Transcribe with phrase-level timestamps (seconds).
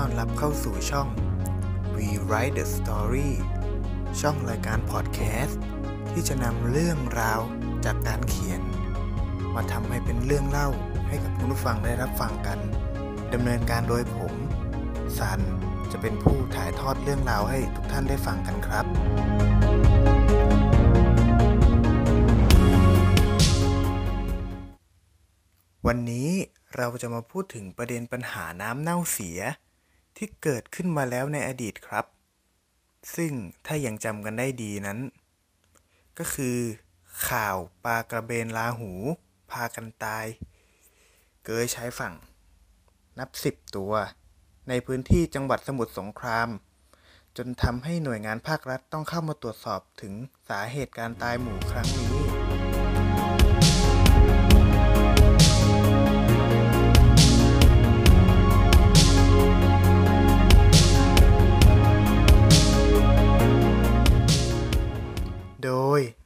[0.00, 1.08] ต้อนรับเข้าสู่ช่อง
[1.96, 3.30] We Write the Story
[4.20, 5.60] ช่องรายการพอดแคสต์
[6.10, 7.40] ที่จะนำเรื่องราว
[7.84, 8.60] จากการเขียน
[9.54, 10.68] มาทำให้เป็นเรื่องเล่า
[11.08, 12.58] ให้กับคุณผู้ฟังได้รับฟังกัน
[13.32, 14.34] ดำเนินการโดยผม
[15.18, 15.40] ซัน
[15.92, 18.86] จะเป็นผู้ถ่ายทอดเรื่องราวให้ทุกท่านได้ฟังกันครับ
[25.86, 26.30] วันนี้
[26.76, 29.40] เราจะมาพูดถึงประเด็นปัญหาน้ำเน่าเสีย
[30.18, 32.06] ที่เกิดขึ้นมาแล้วในอดีตครับ
[33.16, 33.32] ซึ่ง
[33.66, 34.98] ถ้ายังจำกันได้ดีนั้น
[36.18, 36.56] ก็คือ
[37.28, 38.92] ข่าวปลากระเบนลาหู
[39.50, 40.26] พากันตาย
[41.44, 42.14] เกยชายฝั่ง
[43.18, 43.92] นับสิบตัว
[44.68, 46.48] ในพื้นที่จังหวัดสมุทรสงคราม
[47.36, 50.14] จนทำให้หน่วยงานภาครัฐต้องเข้ามาตรวจสอบถึง
[50.48, 52.37] สาเหตุการตายหมู่ครั้งนี้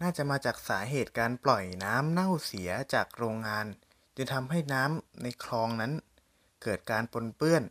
[0.03, 3.67] น่าจะมาจากสาเหตุการปล่อยน้ำเน่าเสียจากโรงงาน
[4.17, 5.93] จึงทำให้น้ำในคลองนั้น
[6.63, 7.63] เกิดการปนเปื้อน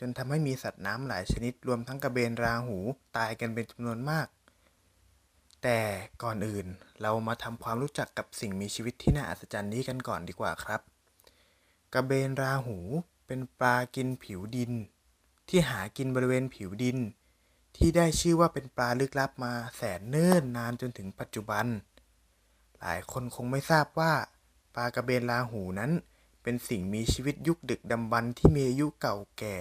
[0.00, 2.78] จนทำให้มีสัตว์น้ำหลายชนิดรวมทั้งกระเบนราหู
[3.16, 4.26] ตายกันเป็นจำนวนมาก
[5.62, 5.80] แต่
[6.22, 6.66] ก่อนอื่น
[7.02, 10.80] เรามาทำความรู้จักกับสิ่งมีชีวิตที่น่าอัศจรรย์นี้กันก่อนดีกว่าครับ
[11.94, 12.78] กระเบนราหู
[13.26, 14.72] เป็นปลากินผิวดิน
[15.48, 16.98] ที่หากินบริเวณผิวดิน
[17.76, 21.66] ที่ได้ชื่อว่าเป็นปลาลึกลับมาแสนเนิ่นนานจนถึงปัจจุบัน
[22.80, 24.12] หลายคนคงไม่ทราบว่า
[24.74, 25.92] ปลากระเบนราหูนั้น
[26.42, 29.56] เป็นสิ่งมีชีวิตยุคดึกดำบรรที่มีอายุเก่าแก่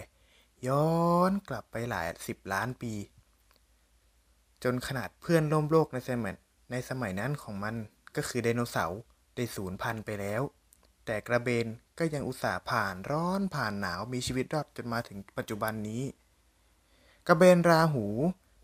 [0.68, 0.92] ย้อ
[1.30, 2.94] นกลับไปหลายสิบล้านปี
[4.64, 6.36] จนขนาดเพื่อนร่วมโลกในสมัย
[6.72, 7.76] ในสมัยนั้นของมัน
[8.16, 9.00] ก็คือไดโนเสาร์
[9.36, 10.42] ได้สูญพันธุ์ไปแล้ว
[11.06, 11.68] แต่กระเบน
[12.00, 16.04] ก็ยังอุตส่าห์ผ่านร้อนผ่านหนาวมีชีวิตรอดจนมาถึงปัจจุบันนี้
[17.28, 18.06] กระเบนราหู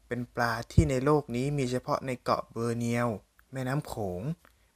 [0.07, 3.09] เป็นปลาที่ในโลกนี้มีเฉพาะในเกาะเบอร์เนียว
[3.53, 4.21] แม่น้ำโขง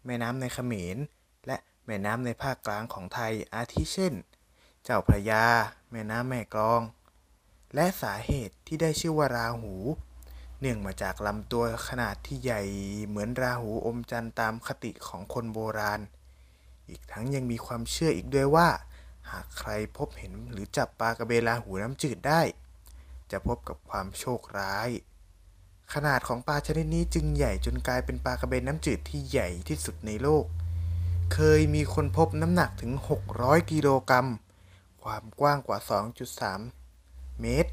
[0.05, 0.97] แม่น้ำในเขมร
[1.47, 4.13] และแม่น้ำในภาคกลางของไทยอาทิเช่น
[4.83, 5.45] เจ้าพระยา
[5.91, 6.81] แม่น้ำแม่กลอง
[7.75, 9.73] และสาเหตุที่ได้ชื่อว่าราหู
[10.59, 12.61] เนื่องมาจากลำตัวขนาดที่ใหญ่
[13.07, 16.01] เหมือนราหูอมจันทร์ตามคติของคนโบราณ
[16.89, 18.67] อีกทั้งยังมีความเชื่ออีกด้วยว่า
[19.31, 22.41] หากใครพบเห็นหรือจับปลากระเบนราหูน้ำจืดได้
[23.33, 24.89] จะพบกับความโชคร้าย
[25.93, 30.45] ขนาดของปลาชนิดนี้จึงใหญ่จนกลายเป็นปลากระเบนน้ำจืดที่ใหญ่ที่สุดในโลก
[31.33, 32.91] เคยมีคนพบน้ำหนักถึง
[33.31, 34.27] 600 กิโลกรัม
[35.03, 35.79] ความกว้างกว่า
[36.59, 37.71] 2.3 เมตร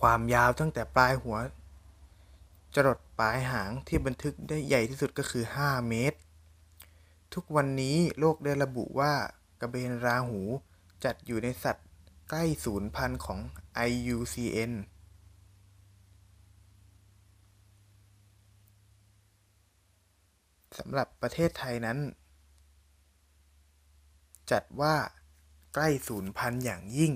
[0.00, 1.36] ความยาวตั้งแต่ปลายหัว
[2.74, 6.18] จรดปลายหางที่บันทึกได้ใหญ่ที่สุดก็คือ 5 เมตร
[7.34, 9.12] ทุกวันนี้โลกได้ระบุว่า
[9.60, 10.40] กระเบนราหู
[11.04, 11.86] จัดอยู่ในสัตว์
[12.30, 13.40] ใกล้สูญพันของ
[13.88, 14.72] IUCN
[20.78, 21.98] สำหรับประเทศไทยนั้น
[24.50, 24.94] จัดว่า
[25.74, 27.12] ใกล้สูญพันอย่างยิ่ง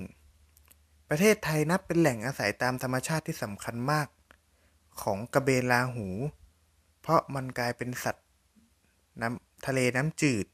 [1.08, 4.08] ประเทศไทยนับเป็นแหล่งอาศัยตามธรรมชาติที่สำคัญมาก
[5.02, 6.08] ของกระเบนราหู
[7.00, 8.26] เพราะมันกลายเป็นสัตว์
[9.20, 10.46] น้ำทะเลน้ำจืด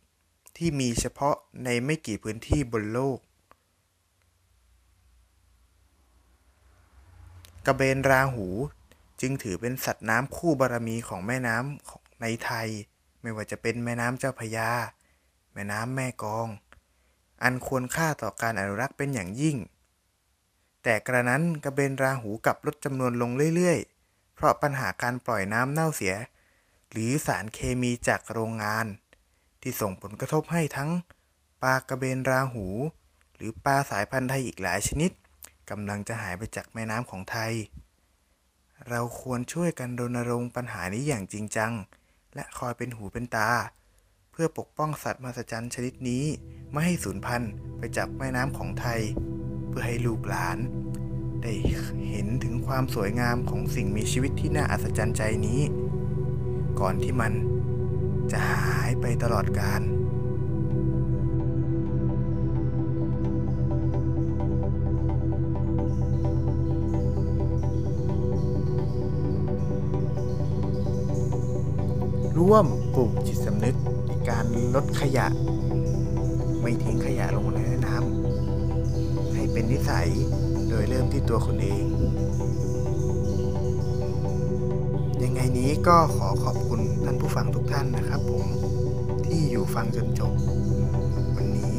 [0.57, 3.21] ที่มีเฉพาะในไม่กี่พื้นที่บนโลก
[7.67, 8.47] กระเบนราหู
[9.21, 12.69] จึงถือเป็นสัตว์น้ำคู่บารมีของแม่น้ำในไทย
[13.23, 14.71] ไม่ว่าจะเป็นแม่น้ำเจ้าพยา
[15.55, 16.49] แม่น้ำแม่กอง
[17.43, 19.57] อันควรค่าต่อการอนุรักษ์เป็นอย่างยิ่ง
[20.83, 26.15] แต่กระนั้นกระเบนราหูกลับลดจำนวนลงเรื่อยๆ เพราะปัญหาการปล่อยน้ำเน่าเสีย
[26.91, 28.87] หรือสารเคมีจากโรงงาน
[29.63, 30.91] ที่ส่งผลกระทบให้ทั้ง
[31.63, 32.67] ปลากระเบนราหู
[33.37, 35.11] หรือปลาสายพันธุ์ไทยอีกหลายชนิด
[35.71, 37.53] กำลังจะหายไปจากแม่น้ำของไทย
[38.89, 41.73] เราควรช่วยกันรณรงค์ปัญหานี้อย่างจริงจัง
[42.35, 43.51] และคอยเป็นหูเป็นตา
[44.31, 46.25] เพื่อปกป้องสัตว์มหัศจรรย์ชนิดนี้
[46.71, 49.01] ไม่ให้สูญพันธุ์ไปจากแม่น้ำของไทย
[49.69, 50.59] เพื่อให้ลูกหลาน
[51.43, 51.53] ได้
[52.11, 55.61] เห็นถึงความสวยงามของสิ่งมีชีวิตที่น่าอัศจรรย์ใจนี้
[56.81, 57.33] ก่อนที่มัน
[58.33, 59.83] จะหายไปตลอดกาล
[72.41, 73.77] ร่วมปลูกจิตสำนึก
[74.07, 74.45] ในการ
[74.75, 75.27] ลดขยะ
[76.61, 80.09] ไม่ทิ้งขยะลงในแม่น้ำให้เป็นนิสัย
[80.69, 81.85] โดยเริ่มที่ตัวคุณเอง
[85.23, 88.47] ยังไงนี้ก็ขอขอบคุณท่านผู้ฟังทุกท่านนะครับผม
[89.27, 90.33] ที่อยู่ฟังจนจบ
[91.37, 91.79] วันนี้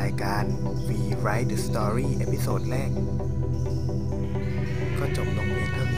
[0.00, 0.44] รายการ
[0.88, 2.90] We Write the Story episode แรก
[4.98, 5.96] ก็จบลงเพียงเท่าน